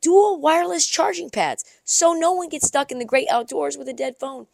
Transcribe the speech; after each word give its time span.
dual 0.00 0.40
wireless 0.40 0.86
charging 0.86 1.30
pads 1.30 1.64
so 1.84 2.12
no 2.12 2.32
one 2.32 2.48
gets 2.48 2.66
stuck 2.66 2.90
in 2.90 2.98
the 2.98 3.04
great 3.04 3.28
outdoors 3.30 3.76
with 3.76 3.88
a 3.88 3.92
dead 3.92 4.16
phone. 4.18 4.46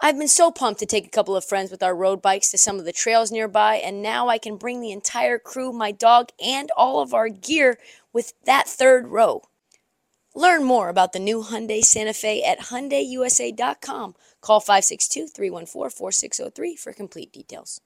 I've 0.00 0.16
been 0.16 0.28
so 0.28 0.52
pumped 0.52 0.78
to 0.78 0.86
take 0.86 1.06
a 1.06 1.10
couple 1.10 1.34
of 1.34 1.44
friends 1.44 1.72
with 1.72 1.82
our 1.82 1.94
road 1.94 2.22
bikes 2.22 2.52
to 2.52 2.58
some 2.58 2.78
of 2.78 2.84
the 2.84 2.92
trails 2.92 3.32
nearby, 3.32 3.74
and 3.76 4.00
now 4.00 4.28
I 4.28 4.38
can 4.38 4.56
bring 4.56 4.80
the 4.80 4.92
entire 4.92 5.40
crew, 5.40 5.72
my 5.72 5.90
dog, 5.90 6.28
and 6.40 6.70
all 6.76 7.00
of 7.00 7.12
our 7.12 7.28
gear 7.28 7.80
with 8.12 8.32
that 8.44 8.68
third 8.68 9.08
row. 9.08 9.42
Learn 10.36 10.62
more 10.62 10.88
about 10.88 11.12
the 11.12 11.18
new 11.18 11.42
Hyundai 11.42 11.82
Santa 11.82 12.12
Fe 12.12 12.44
at 12.44 12.60
HyundaiUSA.com. 12.60 14.14
Call 14.40 14.60
562-314-4603 14.60 16.78
for 16.78 16.92
complete 16.92 17.32
details. 17.32 17.80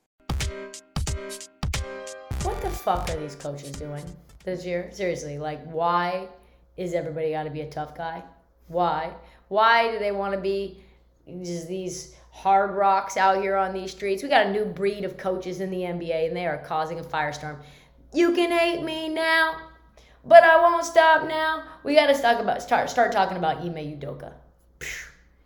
What 2.43 2.61
the 2.61 2.69
fuck 2.69 3.09
are 3.09 3.17
these 3.17 3.37
coaches 3.37 3.73
doing 3.73 4.05
this 4.45 4.67
year? 4.67 4.91
Seriously, 4.93 5.39
like 5.39 5.65
why 5.65 6.29
is 6.77 6.95
everybody 6.95 7.33
got 7.33 7.45
to 7.45 7.51
be 7.51 7.61
a 7.61 7.71
tough 7.71 7.97
guy? 7.97 8.23
Why? 8.69 9.13
Why 9.49 9.91
do 9.91 9.99
they 9.99 10.13
want 10.13 10.35
to 10.35 10.41
be 10.41 10.83
just 11.43 11.69
these 11.69 12.15
hard 12.31 12.71
rocks 12.73 13.17
out 13.17 13.43
here 13.43 13.57
on 13.57 13.73
these 13.73 13.91
streets? 13.91 14.23
We 14.23 14.29
got 14.29 14.47
a 14.47 14.53
new 14.53 14.65
breed 14.65 15.05
of 15.05 15.17
coaches 15.17 15.61
in 15.61 15.71
the 15.71 15.83
NBA, 15.83 16.29
and 16.29 16.37
they 16.37 16.47
are 16.47 16.59
causing 16.59 16.99
a 16.99 17.03
firestorm. 17.03 17.59
You 18.15 18.33
can 18.35 18.51
hate 18.51 18.83
me 18.83 19.09
now, 19.09 19.57
but 20.25 20.43
I 20.43 20.57
won't 20.57 20.85
stop 20.85 21.29
now. 21.29 21.65
We 21.85 21.95
got 21.95 22.07
to 22.07 22.15
talk 22.21 22.41
about 22.41 22.63
start 22.63 22.91
start 22.91 23.13
talking 23.13 23.37
about 23.37 23.59
Ime 23.59 23.75
Udoka. 23.75 24.33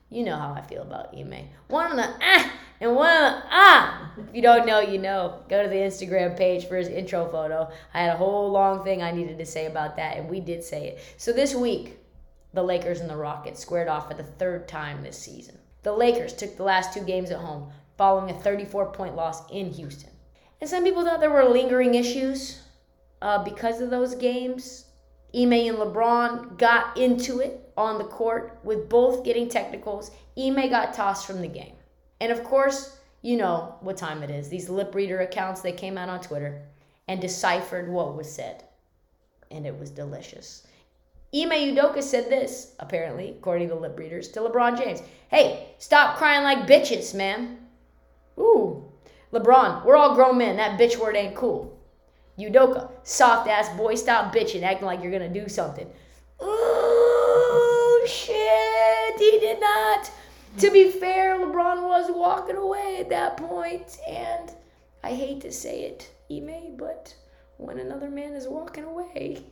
You 0.08 0.24
know 0.24 0.36
how 0.36 0.52
I 0.52 0.62
feel 0.62 0.82
about 0.82 1.16
Ime. 1.16 1.48
One 1.68 1.90
of 1.90 1.96
the 1.96 2.14
ah 2.20 2.52
and 2.80 2.94
one 2.94 3.08
of 3.08 3.42
ah. 3.50 4.12
If 4.18 4.34
you 4.34 4.42
don't 4.42 4.66
know, 4.66 4.80
you 4.80 4.98
know. 4.98 5.40
Go 5.48 5.62
to 5.62 5.68
the 5.68 5.76
Instagram 5.76 6.36
page 6.36 6.66
for 6.66 6.76
his 6.76 6.88
intro 6.88 7.28
photo. 7.28 7.70
I 7.92 8.00
had 8.00 8.14
a 8.14 8.16
whole 8.16 8.50
long 8.50 8.82
thing 8.82 9.02
I 9.02 9.10
needed 9.10 9.38
to 9.38 9.46
say 9.46 9.66
about 9.66 9.96
that, 9.96 10.16
and 10.16 10.28
we 10.28 10.40
did 10.40 10.64
say 10.64 10.88
it. 10.88 11.00
So 11.18 11.32
this 11.32 11.54
week, 11.54 11.98
the 12.54 12.62
Lakers 12.62 13.00
and 13.00 13.10
the 13.10 13.16
Rockets 13.16 13.60
squared 13.60 13.88
off 13.88 14.08
for 14.08 14.14
the 14.14 14.22
third 14.22 14.68
time 14.68 15.02
this 15.02 15.18
season. 15.18 15.58
The 15.82 15.92
Lakers 15.92 16.32
took 16.32 16.56
the 16.56 16.62
last 16.62 16.94
two 16.94 17.02
games 17.02 17.30
at 17.30 17.38
home, 17.38 17.70
following 17.98 18.34
a 18.34 18.40
34 18.40 18.92
point 18.92 19.14
loss 19.14 19.48
in 19.50 19.70
Houston. 19.72 20.10
And 20.60 20.68
some 20.68 20.82
people 20.82 21.04
thought 21.04 21.20
there 21.20 21.30
were 21.30 21.44
lingering 21.44 21.94
issues 21.94 22.62
uh, 23.20 23.44
because 23.44 23.80
of 23.80 23.90
those 23.90 24.14
games. 24.14 24.86
Ime 25.34 25.52
and 25.52 25.76
LeBron 25.76 26.56
got 26.56 26.96
into 26.96 27.40
it 27.40 27.70
on 27.76 27.98
the 27.98 28.04
court 28.04 28.58
with 28.64 28.88
both 28.88 29.24
getting 29.24 29.48
technicals. 29.48 30.10
Ime 30.38 30.70
got 30.70 30.94
tossed 30.94 31.26
from 31.26 31.42
the 31.42 31.48
game. 31.48 31.74
And 32.20 32.32
of 32.32 32.44
course, 32.44 32.98
you 33.22 33.36
know 33.36 33.76
what 33.80 33.96
time 33.96 34.22
it 34.22 34.30
is. 34.30 34.48
These 34.48 34.68
lip 34.68 34.94
reader 34.94 35.20
accounts, 35.20 35.60
they 35.60 35.72
came 35.72 35.98
out 35.98 36.08
on 36.08 36.20
Twitter 36.20 36.62
and 37.08 37.20
deciphered 37.20 37.88
what 37.88 38.16
was 38.16 38.30
said. 38.32 38.64
And 39.50 39.66
it 39.66 39.78
was 39.78 39.90
delicious. 39.90 40.66
Ime 41.34 41.50
Udoka 41.50 42.02
said 42.02 42.30
this, 42.30 42.74
apparently, 42.78 43.30
according 43.30 43.68
to 43.68 43.74
lip 43.74 43.98
readers, 43.98 44.28
to 44.28 44.40
LeBron 44.40 44.78
James. 44.78 45.02
Hey, 45.28 45.68
stop 45.78 46.16
crying 46.16 46.42
like 46.44 46.68
bitches, 46.68 47.14
man. 47.14 47.58
Ooh. 48.38 48.84
LeBron, 49.32 49.84
we're 49.84 49.96
all 49.96 50.14
grown 50.14 50.38
men. 50.38 50.56
That 50.56 50.78
bitch 50.78 50.96
word 50.96 51.16
ain't 51.16 51.34
cool. 51.34 51.78
Udoka, 52.38 52.90
soft 53.02 53.48
ass 53.48 53.68
boy, 53.76 53.94
stop 53.94 54.32
bitching, 54.34 54.62
acting 54.62 54.86
like 54.86 55.02
you're 55.02 55.12
gonna 55.12 55.28
do 55.28 55.48
something. 55.48 55.88
Ooh, 56.42 58.02
shit, 58.06 59.18
he 59.18 59.38
did 59.40 59.60
not. 59.60 60.10
To 60.58 60.70
be 60.70 60.90
fair, 60.90 61.38
LeBron 61.38 61.86
was 61.86 62.10
walking 62.10 62.56
away 62.56 62.98
at 63.00 63.10
that 63.10 63.36
point, 63.36 63.98
and 64.08 64.50
I 65.04 65.10
hate 65.10 65.40
to 65.42 65.52
say 65.52 65.82
it, 65.82 66.10
Ime, 66.30 66.76
but 66.76 67.14
when 67.58 67.78
another 67.78 68.08
man 68.08 68.32
is 68.32 68.48
walking 68.48 68.84
away, 68.84 69.44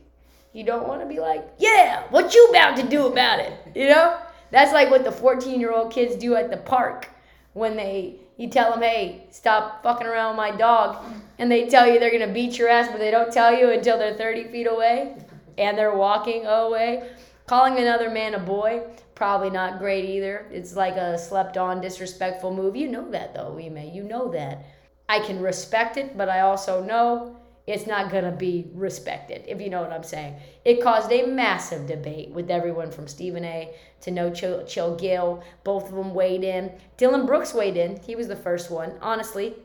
you 0.53 0.63
don't 0.63 0.87
want 0.87 1.01
to 1.01 1.07
be 1.07 1.19
like, 1.19 1.47
yeah, 1.57 2.03
what 2.09 2.33
you 2.33 2.47
about 2.49 2.75
to 2.77 2.83
do 2.83 3.07
about 3.07 3.39
it? 3.39 3.53
You 3.75 3.89
know? 3.89 4.17
That's 4.51 4.73
like 4.73 4.89
what 4.89 5.03
the 5.03 5.11
14 5.11 5.59
year 5.59 5.73
old 5.73 5.91
kids 5.91 6.15
do 6.15 6.35
at 6.35 6.49
the 6.49 6.57
park 6.57 7.09
when 7.53 7.75
they 7.75 8.19
you 8.37 8.49
tell 8.49 8.71
them, 8.71 8.81
hey, 8.81 9.27
stop 9.31 9.81
fucking 9.81 10.07
around 10.07 10.31
with 10.31 10.37
my 10.37 10.51
dog, 10.51 10.97
and 11.39 11.49
they 11.49 11.67
tell 11.67 11.87
you 11.87 11.99
they're 11.99 12.11
gonna 12.11 12.33
beat 12.33 12.57
your 12.57 12.67
ass, 12.67 12.89
but 12.89 12.97
they 12.97 13.11
don't 13.11 13.31
tell 13.31 13.53
you 13.55 13.69
until 13.69 13.97
they're 13.97 14.13
30 14.13 14.45
feet 14.45 14.67
away 14.67 15.15
and 15.57 15.77
they're 15.77 15.95
walking 15.95 16.45
away. 16.45 17.09
Calling 17.47 17.77
another 17.77 18.09
man 18.09 18.33
a 18.33 18.39
boy, 18.39 18.81
probably 19.13 19.51
not 19.51 19.77
great 19.77 20.05
either. 20.05 20.47
It's 20.51 20.75
like 20.75 20.95
a 20.95 21.17
slept 21.17 21.57
on, 21.57 21.79
disrespectful 21.79 22.53
move. 22.53 22.75
You 22.75 22.87
know 22.87 23.09
that 23.11 23.33
though, 23.35 23.59
Ime. 23.59 23.91
You 23.93 24.03
know 24.03 24.31
that. 24.31 24.65
I 25.07 25.19
can 25.19 25.41
respect 25.41 25.97
it, 25.97 26.17
but 26.17 26.27
I 26.27 26.41
also 26.41 26.83
know 26.83 27.37
it's 27.67 27.87
not 27.87 28.11
going 28.11 28.23
to 28.23 28.31
be 28.31 28.69
respected, 28.73 29.43
if 29.47 29.61
you 29.61 29.69
know 29.69 29.81
what 29.81 29.91
I'm 29.91 30.03
saying. 30.03 30.35
It 30.63 30.81
caused 30.81 31.11
a 31.11 31.25
massive 31.25 31.87
debate 31.87 32.29
with 32.29 32.49
everyone 32.49 32.91
from 32.91 33.07
Stephen 33.07 33.45
A 33.45 33.75
to 34.01 34.11
No 34.11 34.31
Chill, 34.31 34.65
Chill 34.65 34.95
Gil. 34.95 35.43
Both 35.63 35.89
of 35.89 35.95
them 35.95 36.13
weighed 36.13 36.43
in. 36.43 36.71
Dillon 36.97 37.25
Brooks 37.25 37.53
weighed 37.53 37.77
in. 37.77 37.99
He 38.01 38.15
was 38.15 38.27
the 38.27 38.35
first 38.35 38.71
one. 38.71 38.93
Honestly, 39.01 39.55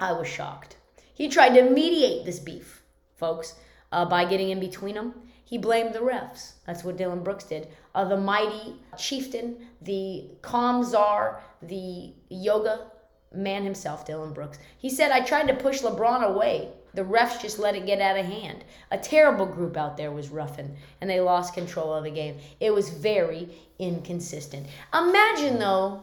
I 0.00 0.12
was 0.12 0.28
shocked. 0.28 0.76
He 1.12 1.28
tried 1.28 1.54
to 1.54 1.70
mediate 1.70 2.24
this 2.24 2.40
beef, 2.40 2.82
folks, 3.16 3.54
uh, 3.92 4.04
by 4.04 4.24
getting 4.24 4.50
in 4.50 4.58
between 4.58 4.96
them. 4.96 5.14
He 5.44 5.58
blamed 5.58 5.94
the 5.94 6.00
refs. 6.00 6.52
That's 6.66 6.84
what 6.84 6.96
Dillon 6.96 7.22
Brooks 7.22 7.44
did. 7.44 7.68
Uh, 7.94 8.04
the 8.04 8.16
mighty 8.16 8.76
chieftain, 8.96 9.56
the 9.82 10.30
calm 10.42 10.82
czar, 10.82 11.42
the 11.62 12.12
yoga 12.30 12.86
man 13.32 13.64
himself, 13.64 14.06
Dillon 14.06 14.32
Brooks. 14.32 14.58
He 14.78 14.88
said, 14.88 15.10
I 15.10 15.20
tried 15.20 15.48
to 15.48 15.54
push 15.54 15.82
LeBron 15.82 16.22
away 16.22 16.70
the 16.94 17.02
refs 17.02 17.40
just 17.40 17.58
let 17.58 17.74
it 17.74 17.86
get 17.86 18.00
out 18.00 18.18
of 18.18 18.24
hand. 18.24 18.64
A 18.90 18.98
terrible 18.98 19.46
group 19.46 19.76
out 19.76 19.96
there 19.96 20.12
was 20.12 20.28
roughing, 20.28 20.76
and 21.00 21.10
they 21.10 21.20
lost 21.20 21.52
control 21.52 21.92
of 21.92 22.04
the 22.04 22.10
game. 22.10 22.38
It 22.60 22.72
was 22.72 22.88
very 22.88 23.48
inconsistent. 23.78 24.66
Imagine, 24.94 25.58
though, 25.58 26.02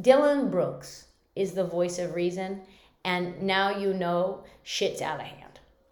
Dillon 0.00 0.50
Brooks 0.50 1.06
is 1.36 1.52
the 1.52 1.64
voice 1.64 2.00
of 2.00 2.14
reason, 2.14 2.62
and 3.04 3.40
now 3.42 3.70
you 3.70 3.94
know 3.94 4.42
shit's 4.64 5.00
out 5.00 5.20
of 5.20 5.26
hand. 5.26 5.43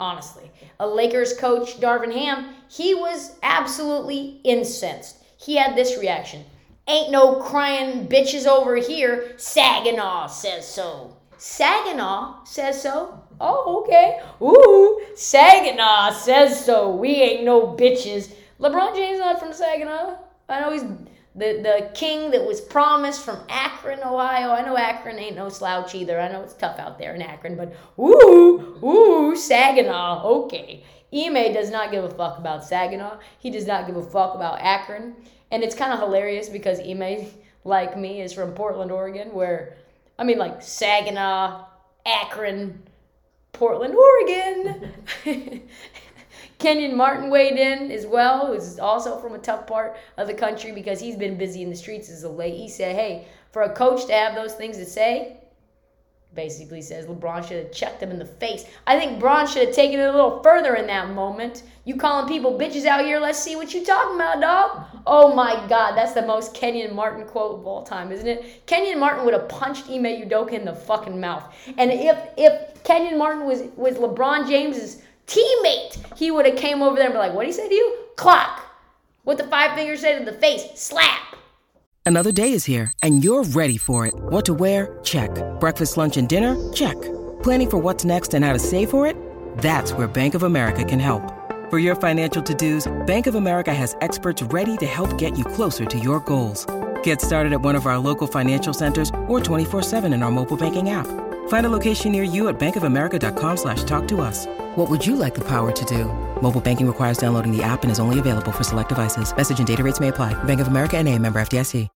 Honestly. 0.02 0.50
A 0.80 0.86
Lakers 0.86 1.32
coach, 1.34 1.78
Darvin 1.80 2.12
Ham, 2.12 2.56
he 2.68 2.92
was 2.92 3.36
absolutely 3.44 4.40
incensed. 4.42 5.22
He 5.36 5.54
had 5.54 5.76
this 5.76 5.96
reaction 5.96 6.44
Ain't 6.88 7.12
no 7.12 7.36
crying 7.36 8.08
bitches 8.08 8.44
over 8.44 8.74
here. 8.74 9.34
Saginaw 9.36 10.26
says 10.26 10.66
so. 10.66 11.16
Saginaw 11.38 12.42
says 12.42 12.82
so. 12.82 13.22
Oh, 13.40 13.84
okay. 13.84 14.20
Ooh, 14.42 15.00
Saginaw 15.14 16.10
says 16.10 16.64
so. 16.64 16.90
We 16.90 17.10
ain't 17.22 17.44
no 17.44 17.68
bitches. 17.68 18.34
LeBron 18.58 18.96
James 18.96 19.20
not 19.20 19.38
from 19.38 19.52
Saginaw. 19.52 20.16
I 20.48 20.60
know 20.60 20.72
he's 20.72 20.84
the, 21.34 21.60
the 21.62 21.90
king 21.94 22.30
that 22.32 22.44
was 22.44 22.60
promised 22.60 23.24
from 23.24 23.38
Akron, 23.48 24.00
Ohio. 24.00 24.50
I 24.50 24.62
know 24.62 24.76
Akron 24.76 25.18
ain't 25.18 25.36
no 25.36 25.48
slouch 25.48 25.94
either. 25.94 26.20
I 26.20 26.30
know 26.30 26.42
it's 26.42 26.54
tough 26.54 26.78
out 26.78 26.98
there 26.98 27.14
in 27.14 27.22
Akron, 27.22 27.56
but 27.56 27.74
ooh, 27.98 28.78
ooh, 28.82 29.34
Saginaw. 29.34 30.24
Okay. 30.24 30.84
Ime 31.14 31.52
does 31.52 31.70
not 31.70 31.90
give 31.90 32.04
a 32.04 32.10
fuck 32.10 32.38
about 32.38 32.64
Saginaw. 32.64 33.18
He 33.38 33.50
does 33.50 33.66
not 33.66 33.86
give 33.86 33.96
a 33.96 34.02
fuck 34.02 34.34
about 34.34 34.60
Akron. 34.60 35.14
And 35.50 35.62
it's 35.62 35.74
kind 35.74 35.92
of 35.92 36.00
hilarious 36.00 36.48
because 36.48 36.80
Ime, 36.80 37.26
like 37.64 37.98
me, 37.98 38.20
is 38.20 38.32
from 38.32 38.52
Portland, 38.52 38.90
Oregon, 38.90 39.32
where, 39.32 39.76
I 40.18 40.24
mean, 40.24 40.38
like 40.38 40.62
Saginaw, 40.62 41.64
Akron, 42.04 42.82
Portland, 43.52 43.94
Oregon. 43.94 44.92
Kenyon 46.62 46.96
Martin 46.96 47.28
weighed 47.28 47.58
in 47.58 47.90
as 47.90 48.06
well, 48.06 48.46
who's 48.46 48.78
also 48.78 49.18
from 49.18 49.34
a 49.34 49.38
tough 49.38 49.66
part 49.66 49.96
of 50.16 50.28
the 50.28 50.34
country 50.34 50.70
because 50.70 51.00
he's 51.00 51.16
been 51.16 51.36
busy 51.36 51.60
in 51.60 51.70
the 51.70 51.76
streets 51.76 52.08
as 52.08 52.22
of 52.22 52.36
late. 52.36 52.54
He 52.54 52.68
said, 52.68 52.94
hey, 52.94 53.26
for 53.50 53.62
a 53.62 53.74
coach 53.74 54.06
to 54.06 54.12
have 54.12 54.36
those 54.36 54.54
things 54.54 54.76
to 54.76 54.86
say, 54.86 55.38
basically 56.34 56.80
says 56.80 57.06
LeBron 57.06 57.46
should 57.46 57.64
have 57.64 57.72
checked 57.72 58.00
him 58.00 58.12
in 58.12 58.18
the 58.18 58.24
face. 58.24 58.64
I 58.86 58.96
think 58.96 59.18
Bron 59.18 59.46
should 59.46 59.66
have 59.66 59.74
taken 59.74 59.98
it 59.98 60.04
a 60.04 60.12
little 60.12 60.40
further 60.42 60.76
in 60.76 60.86
that 60.86 61.10
moment. 61.10 61.64
You 61.84 61.96
calling 61.96 62.28
people 62.28 62.56
bitches 62.56 62.86
out 62.86 63.04
here? 63.04 63.18
Let's 63.18 63.42
see 63.42 63.56
what 63.56 63.74
you 63.74 63.84
talking 63.84 64.14
about, 64.14 64.40
dog. 64.40 64.86
Oh 65.04 65.34
my 65.34 65.66
God, 65.68 65.96
that's 65.96 66.12
the 66.12 66.22
most 66.22 66.54
Kenyon 66.54 66.94
Martin 66.94 67.26
quote 67.26 67.58
of 67.58 67.66
all 67.66 67.82
time, 67.82 68.12
isn't 68.12 68.26
it? 68.26 68.66
Kenyon 68.66 69.00
Martin 69.00 69.24
would 69.24 69.34
have 69.34 69.48
punched 69.48 69.90
Ime 69.90 70.04
Udoka 70.04 70.52
in 70.52 70.64
the 70.64 70.74
fucking 70.74 71.20
mouth. 71.20 71.52
And 71.76 71.90
if 71.90 72.16
if 72.36 72.82
Kenyon 72.84 73.18
Martin 73.18 73.44
was 73.44 73.62
was 73.76 73.96
LeBron 73.96 74.48
James's 74.48 75.02
teammate, 75.26 76.16
he 76.16 76.30
would 76.30 76.46
have 76.46 76.56
came 76.56 76.82
over 76.82 76.96
there 76.96 77.06
and 77.06 77.14
be 77.14 77.18
like, 77.18 77.34
"What 77.34 77.42
did 77.42 77.48
he 77.48 77.52
say 77.52 77.68
to 77.68 77.74
you? 77.74 77.96
Clock." 78.16 78.62
What 79.24 79.38
the 79.38 79.44
five 79.44 79.76
fingers 79.76 80.00
say 80.00 80.18
to 80.18 80.24
the 80.24 80.32
face? 80.32 80.64
Slap! 80.74 81.36
Another 82.04 82.32
day 82.32 82.52
is 82.52 82.64
here, 82.64 82.92
and 83.00 83.22
you're 83.22 83.44
ready 83.44 83.76
for 83.76 84.04
it. 84.06 84.14
What 84.14 84.44
to 84.46 84.54
wear? 84.54 84.98
Check. 85.04 85.30
Breakfast, 85.60 85.96
lunch, 85.96 86.16
and 86.16 86.28
dinner? 86.28 86.56
Check. 86.72 87.00
Planning 87.44 87.70
for 87.70 87.78
what's 87.78 88.04
next 88.04 88.34
and 88.34 88.44
how 88.44 88.52
to 88.52 88.58
save 88.58 88.90
for 88.90 89.06
it? 89.06 89.16
That's 89.58 89.92
where 89.92 90.08
Bank 90.08 90.34
of 90.34 90.42
America 90.42 90.84
can 90.84 90.98
help. 90.98 91.22
For 91.70 91.78
your 91.78 91.94
financial 91.94 92.42
to 92.42 92.54
dos, 92.54 92.90
Bank 93.06 93.28
of 93.28 93.36
America 93.36 93.72
has 93.72 93.96
experts 94.00 94.42
ready 94.42 94.76
to 94.78 94.86
help 94.86 95.16
get 95.18 95.38
you 95.38 95.44
closer 95.44 95.84
to 95.84 95.98
your 95.98 96.18
goals. 96.20 96.66
Get 97.04 97.20
started 97.20 97.52
at 97.52 97.60
one 97.60 97.76
of 97.76 97.86
our 97.86 97.98
local 97.98 98.26
financial 98.26 98.74
centers 98.74 99.10
or 99.28 99.38
24-7 99.38 100.12
in 100.12 100.22
our 100.24 100.30
mobile 100.30 100.56
banking 100.56 100.90
app. 100.90 101.06
Find 101.48 101.64
a 101.64 101.70
location 101.70 102.12
near 102.12 102.24
you 102.24 102.48
at 102.48 102.58
bankofamerica.com 102.58 103.56
slash 103.56 103.84
talk 103.84 104.06
to 104.08 104.20
us. 104.20 104.46
What 104.74 104.90
would 104.90 105.06
you 105.06 105.14
like 105.16 105.34
the 105.34 105.46
power 105.46 105.70
to 105.70 105.84
do? 105.84 106.06
Mobile 106.42 106.60
banking 106.60 106.86
requires 106.86 107.18
downloading 107.18 107.56
the 107.56 107.62
app 107.62 107.84
and 107.84 107.92
is 107.92 108.00
only 108.00 108.18
available 108.18 108.52
for 108.52 108.64
select 108.64 108.88
devices. 108.88 109.34
Message 109.36 109.58
and 109.58 109.68
data 109.68 109.84
rates 109.84 110.00
may 110.00 110.08
apply. 110.08 110.34
Bank 110.44 110.60
of 110.60 110.66
America 110.66 110.96
and 110.96 111.08
a 111.08 111.18
member 111.18 111.40
FDIC. 111.40 111.88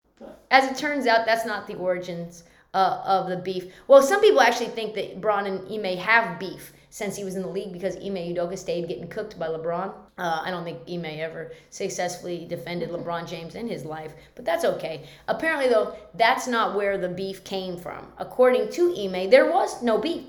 As 0.50 0.70
it 0.70 0.76
turns 0.76 1.08
out, 1.08 1.26
that's 1.26 1.44
not 1.44 1.66
the 1.66 1.75
origins 1.75 2.44
uh, 2.72 3.02
of 3.04 3.28
the 3.28 3.37
beef. 3.37 3.72
Well, 3.88 4.00
some 4.00 4.20
people 4.20 4.40
actually 4.40 4.69
think 4.69 4.94
that 4.94 5.20
Bron 5.20 5.46
and 5.46 5.60
Ime 5.72 5.96
have 5.99 6.38
beef 6.38 6.72
since 6.96 7.14
he 7.14 7.25
was 7.25 7.37
in 7.37 7.43
the 7.43 7.48
league 7.48 7.75
because 7.75 7.94
Ime 7.96 8.32
Udoka 8.32 8.56
stayed 8.56 8.88
getting 8.88 9.06
cooked 9.06 9.38
by 9.38 9.48
LeBron. 9.48 9.93
Uh, 10.16 10.40
I 10.43 10.50
don't 10.50 10.64
think 10.64 10.78
Ime 10.88 11.20
ever 11.20 11.52
successfully 11.69 12.46
defended 12.48 12.88
LeBron 12.88 13.28
James 13.28 13.54
in 13.54 13.69
his 13.69 13.84
life, 13.84 14.14
but 14.34 14.46
that's 14.46 14.64
okay. 14.64 15.06
Apparently, 15.28 15.69
though, 15.69 15.94
that's 16.14 16.48
not 16.48 16.75
where 16.75 16.96
the 16.96 17.10
beef 17.10 17.44
came 17.44 17.76
from. 17.76 18.06
According 18.16 18.70
to 18.70 18.96
Ime, 18.96 19.28
there 19.28 19.52
was 19.52 19.82
no 19.82 19.98
beef. 19.98 20.25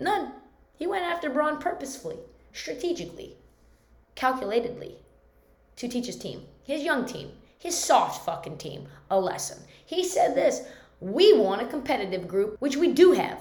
None. 0.00 0.32
He 0.74 0.86
went 0.86 1.04
after 1.04 1.28
Bron 1.28 1.58
purposefully, 1.58 2.16
strategically, 2.54 3.36
calculatedly 4.16 4.94
to 5.76 5.88
teach 5.88 6.06
his 6.06 6.16
team, 6.16 6.46
his 6.62 6.84
young 6.84 7.04
team, 7.04 7.32
his 7.58 7.76
soft 7.76 8.24
fucking 8.24 8.56
team, 8.56 8.88
a 9.10 9.20
lesson. 9.20 9.58
He 9.84 10.04
said 10.04 10.34
this 10.34 10.62
We 11.00 11.34
want 11.38 11.60
a 11.60 11.66
competitive 11.66 12.26
group, 12.26 12.56
which 12.60 12.78
we 12.78 12.94
do 12.94 13.12
have. 13.12 13.38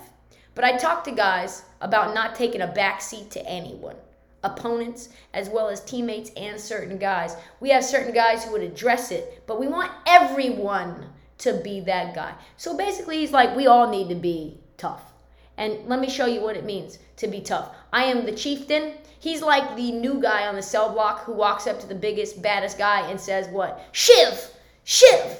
But 0.57 0.65
I 0.65 0.75
talked 0.75 1.06
to 1.06 1.12
guys 1.12 1.65
about 1.81 2.15
not 2.15 2.33
taking 2.33 2.62
a 2.62 2.68
backseat 2.68 3.30
to 3.30 3.45
anyone 3.48 3.95
opponents 4.42 5.09
as 5.36 5.50
well 5.50 5.69
as 5.69 5.81
teammates 5.81 6.31
and 6.36 6.59
certain 6.59 6.98
guys. 6.98 7.36
We 7.59 7.69
have 7.69 7.86
certain 7.86 8.12
guys 8.12 8.44
who 8.44 8.54
would 8.54 8.63
address 8.63 9.12
it, 9.12 9.44
but 9.45 9.59
we 9.59 9.68
want 9.68 9.92
everyone 10.07 11.09
to 11.39 11.62
be 11.63 11.81
that 11.81 12.15
guy. 12.15 12.33
So 12.56 12.75
basically, 12.75 13.18
he's 13.18 13.31
like, 13.31 13.56
we 13.56 13.68
all 13.68 13.88
need 13.88 14.09
to 14.09 14.15
be 14.15 14.57
tough. 14.77 15.13
And 15.57 15.88
let 15.88 16.00
me 16.00 16.09
show 16.09 16.25
you 16.25 16.42
what 16.42 16.57
it 16.57 16.65
means 16.65 16.98
to 17.18 17.27
be 17.27 17.39
tough. 17.39 17.75
I 17.94 18.06
am 18.06 18.25
the 18.25 18.31
chieftain. 18.31 18.94
He's 19.19 19.44
like 19.44 19.75
the 19.75 19.92
new 19.92 20.19
guy 20.19 20.48
on 20.48 20.56
the 20.56 20.63
cell 20.63 20.92
block 20.92 21.24
who 21.25 21.33
walks 21.33 21.68
up 21.68 21.80
to 21.81 21.88
the 21.88 21.94
biggest, 21.94 22.42
baddest 22.42 22.80
guy 22.80 23.07
and 23.12 23.21
says, 23.21 23.48
What? 23.50 23.80
Shiv! 23.92 24.50
Shiv! 24.86 25.38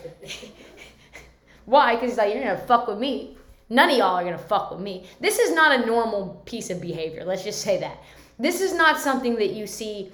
Why? 1.65 1.95
Because 1.95 2.11
he's 2.11 2.17
like, 2.19 2.35
You're 2.35 2.43
gonna 2.43 2.57
fuck 2.59 2.87
with 2.87 2.99
me. 2.99 3.36
None 3.69 3.89
of 3.89 3.97
y'all 3.97 4.15
are 4.15 4.23
gonna 4.23 4.37
fuck 4.37 4.71
with 4.71 4.79
me. 4.79 5.05
This 5.19 5.39
is 5.39 5.51
not 5.51 5.77
a 5.77 5.85
normal 5.85 6.41
piece 6.45 6.69
of 6.69 6.79
behavior. 6.81 7.25
Let's 7.25 7.43
just 7.43 7.61
say 7.61 7.79
that. 7.79 8.01
This 8.39 8.61
is 8.61 8.73
not 8.73 8.99
something 8.99 9.35
that 9.35 9.51
you 9.51 9.67
see 9.67 10.11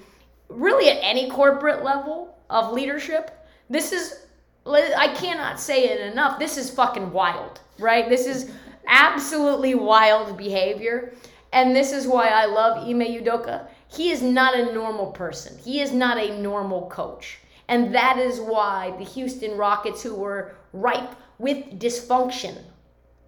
really 0.48 0.90
at 0.90 0.98
any 1.02 1.30
corporate 1.30 1.84
level 1.84 2.36
of 2.50 2.72
leadership. 2.72 3.30
This 3.70 3.92
is, 3.92 4.26
I 4.66 5.14
cannot 5.14 5.60
say 5.60 5.84
it 5.88 6.00
enough. 6.12 6.38
This 6.38 6.56
is 6.56 6.70
fucking 6.70 7.12
wild, 7.12 7.60
right? 7.78 8.08
This 8.08 8.26
is 8.26 8.50
absolutely 8.86 9.74
wild 9.74 10.36
behavior. 10.36 11.14
And 11.52 11.74
this 11.74 11.92
is 11.92 12.06
why 12.06 12.28
I 12.28 12.46
love 12.46 12.78
Ime 12.78 13.00
Udoka. 13.00 13.68
He 13.88 14.10
is 14.10 14.22
not 14.22 14.58
a 14.58 14.72
normal 14.72 15.12
person, 15.12 15.56
he 15.58 15.80
is 15.80 15.92
not 15.92 16.18
a 16.18 16.40
normal 16.40 16.88
coach. 16.88 17.38
And 17.68 17.94
that 17.94 18.18
is 18.18 18.40
why 18.40 18.94
the 18.98 19.04
Houston 19.04 19.56
Rockets, 19.56 20.02
who 20.02 20.14
were 20.14 20.56
ripe 20.72 21.14
with 21.38 21.78
dysfunction, 21.78 22.58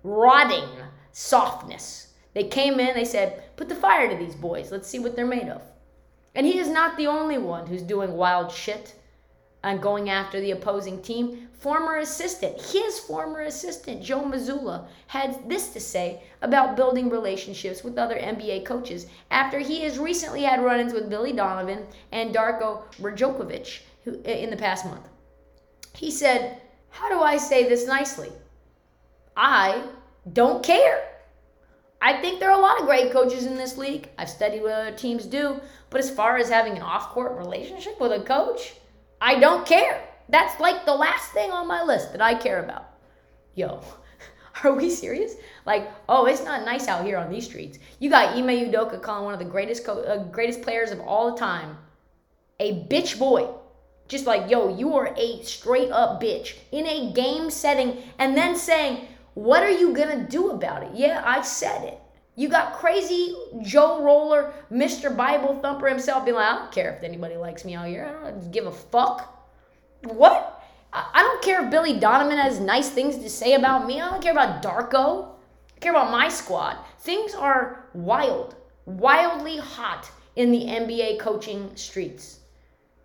rotting 0.06 0.68
softness. 1.12 2.14
They 2.32 2.44
came 2.44 2.78
in, 2.78 2.94
they 2.94 3.04
said, 3.04 3.56
put 3.56 3.68
the 3.68 3.74
fire 3.74 4.08
to 4.08 4.16
these 4.16 4.34
boys. 4.34 4.70
Let's 4.70 4.88
see 4.88 4.98
what 4.98 5.16
they're 5.16 5.26
made 5.26 5.48
of. 5.48 5.62
And 6.34 6.46
he 6.46 6.58
is 6.58 6.68
not 6.68 6.96
the 6.96 7.06
only 7.06 7.38
one 7.38 7.66
who's 7.66 7.82
doing 7.82 8.12
wild 8.12 8.52
shit 8.52 8.94
and 9.64 9.82
going 9.82 10.10
after 10.10 10.40
the 10.40 10.52
opposing 10.52 11.02
team. 11.02 11.48
Former 11.58 11.96
assistant, 11.96 12.60
his 12.60 13.00
former 13.00 13.40
assistant, 13.40 14.02
Joe 14.02 14.20
Mazzulla, 14.20 14.86
had 15.06 15.48
this 15.48 15.72
to 15.72 15.80
say 15.80 16.22
about 16.42 16.76
building 16.76 17.08
relationships 17.08 17.82
with 17.82 17.98
other 17.98 18.16
NBA 18.16 18.66
coaches 18.66 19.06
after 19.30 19.58
he 19.58 19.80
has 19.80 19.98
recently 19.98 20.42
had 20.42 20.62
run 20.62 20.78
ins 20.80 20.92
with 20.92 21.10
Billy 21.10 21.32
Donovan 21.32 21.86
and 22.12 22.34
Darko 22.34 22.82
Rajakovic 23.00 23.80
in 24.24 24.50
the 24.50 24.56
past 24.56 24.84
month. 24.84 25.08
He 25.94 26.10
said, 26.10 26.60
How 26.90 27.08
do 27.08 27.20
I 27.20 27.38
say 27.38 27.66
this 27.66 27.86
nicely? 27.86 28.30
I 29.36 29.82
don't 30.32 30.62
care. 30.62 31.04
I 32.00 32.20
think 32.20 32.40
there 32.40 32.50
are 32.50 32.58
a 32.58 32.62
lot 32.62 32.80
of 32.80 32.86
great 32.86 33.10
coaches 33.12 33.46
in 33.46 33.56
this 33.56 33.76
league. 33.76 34.08
I've 34.18 34.28
studied 34.28 34.62
what 34.62 34.72
other 34.72 34.92
teams 34.92 35.24
do. 35.26 35.60
But 35.90 36.00
as 36.00 36.10
far 36.10 36.36
as 36.36 36.48
having 36.48 36.76
an 36.76 36.82
off 36.82 37.10
court 37.10 37.36
relationship 37.36 38.00
with 38.00 38.12
a 38.12 38.20
coach, 38.20 38.74
I 39.20 39.38
don't 39.38 39.66
care. 39.66 40.06
That's 40.28 40.60
like 40.60 40.84
the 40.84 40.94
last 40.94 41.32
thing 41.32 41.50
on 41.50 41.66
my 41.66 41.82
list 41.82 42.12
that 42.12 42.20
I 42.20 42.34
care 42.34 42.62
about. 42.62 42.90
Yo, 43.54 43.82
are 44.64 44.72
we 44.72 44.90
serious? 44.90 45.34
Like, 45.64 45.90
oh, 46.08 46.26
it's 46.26 46.44
not 46.44 46.64
nice 46.64 46.88
out 46.88 47.04
here 47.04 47.16
on 47.16 47.30
these 47.30 47.46
streets. 47.46 47.78
You 47.98 48.10
got 48.10 48.36
Ime 48.36 48.48
Udoka 48.48 49.00
calling 49.00 49.24
one 49.24 49.34
of 49.34 49.40
the 49.40 49.46
greatest 49.46 49.84
co- 49.84 50.02
uh, 50.02 50.24
greatest 50.24 50.62
players 50.62 50.90
of 50.90 51.00
all 51.00 51.34
time 51.34 51.78
a 52.60 52.84
bitch 52.84 53.18
boy. 53.18 53.48
Just 54.08 54.26
like, 54.26 54.50
yo, 54.50 54.74
you 54.76 54.94
are 54.94 55.12
a 55.16 55.42
straight 55.42 55.90
up 55.90 56.22
bitch 56.22 56.54
in 56.70 56.86
a 56.86 57.12
game 57.12 57.50
setting, 57.50 58.02
and 58.18 58.36
then 58.36 58.54
saying, 58.54 59.08
what 59.36 59.62
are 59.62 59.70
you 59.70 59.92
going 59.92 60.18
to 60.18 60.24
do 60.24 60.48
about 60.48 60.82
it? 60.82 60.88
Yeah, 60.94 61.22
I 61.22 61.42
said 61.42 61.84
it. 61.84 62.00
You 62.36 62.48
got 62.48 62.72
crazy 62.72 63.36
Joe 63.60 64.02
Roller, 64.02 64.54
Mr. 64.72 65.14
Bible 65.14 65.58
Thumper 65.60 65.88
himself 65.88 66.24
being 66.24 66.36
like, 66.36 66.46
I 66.46 66.58
don't 66.58 66.72
care 66.72 66.94
if 66.94 67.02
anybody 67.02 67.36
likes 67.36 67.62
me 67.62 67.74
out 67.74 67.86
here. 67.86 68.18
I 68.18 68.30
don't 68.30 68.50
give 68.50 68.64
a 68.64 68.72
fuck. 68.72 69.46
What? 70.04 70.64
I 70.90 71.20
don't 71.20 71.42
care 71.42 71.62
if 71.62 71.70
Billy 71.70 72.00
Donovan 72.00 72.38
has 72.38 72.60
nice 72.60 72.88
things 72.88 73.18
to 73.18 73.28
say 73.28 73.52
about 73.52 73.86
me. 73.86 74.00
I 74.00 74.08
don't 74.08 74.22
care 74.22 74.32
about 74.32 74.62
Darko. 74.62 75.28
I 75.76 75.80
care 75.80 75.92
about 75.92 76.10
my 76.10 76.30
squad. 76.30 76.78
Things 77.00 77.34
are 77.34 77.84
wild, 77.92 78.54
wildly 78.86 79.58
hot 79.58 80.10
in 80.36 80.50
the 80.50 80.64
NBA 80.64 81.18
coaching 81.18 81.70
streets. 81.76 82.40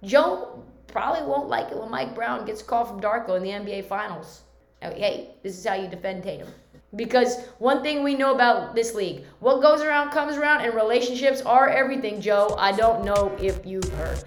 Joe 0.01 0.63
probably 0.87 1.27
won't 1.27 1.49
like 1.49 1.71
it 1.71 1.77
when 1.77 1.91
Mike 1.91 2.15
Brown 2.15 2.45
gets 2.45 2.61
a 2.61 2.63
call 2.63 2.85
from 2.85 3.01
Darko 3.01 3.35
in 3.35 3.43
the 3.43 3.49
NBA 3.49 3.83
Finals. 3.83 4.43
Hey, 4.81 5.29
this 5.43 5.59
is 5.59 5.65
how 5.65 5.75
you 5.75 5.87
defend 5.87 6.23
Tatum. 6.23 6.47
Because 6.95 7.45
one 7.59 7.83
thing 7.83 8.03
we 8.03 8.15
know 8.15 8.33
about 8.33 8.73
this 8.73 8.95
league, 8.95 9.23
what 9.39 9.61
goes 9.61 9.81
around 9.81 10.09
comes 10.09 10.35
around, 10.35 10.61
and 10.61 10.73
relationships 10.73 11.41
are 11.41 11.69
everything, 11.69 12.19
Joe. 12.19 12.55
I 12.57 12.71
don't 12.71 13.05
know 13.05 13.31
if 13.39 13.63
you've 13.63 13.87
heard. 13.93 14.23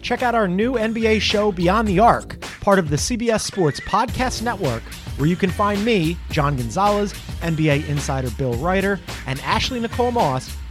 Check 0.00 0.22
out 0.22 0.34
our 0.34 0.48
new 0.48 0.72
NBA 0.72 1.20
show, 1.20 1.52
Beyond 1.52 1.86
the 1.86 2.00
Arc, 2.00 2.40
part 2.62 2.78
of 2.78 2.88
the 2.88 2.96
CBS 2.96 3.42
Sports 3.42 3.80
Podcast 3.80 4.40
Network, 4.40 4.82
where 5.18 5.28
you 5.28 5.36
can 5.36 5.50
find 5.50 5.84
me, 5.84 6.16
John 6.30 6.56
Gonzalez, 6.56 7.12
NBA 7.42 7.86
insider 7.88 8.30
Bill 8.30 8.54
Reiter, 8.54 8.98
and 9.26 9.38
Ashley 9.42 9.78
Nicole 9.78 10.10
Moss 10.10 10.56